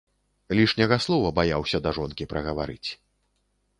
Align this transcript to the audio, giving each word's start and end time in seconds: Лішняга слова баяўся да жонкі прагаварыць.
Лішняга 0.59 0.97
слова 1.05 1.29
баяўся 1.39 1.77
да 1.89 1.93
жонкі 1.99 2.27
прагаварыць. 2.33 2.89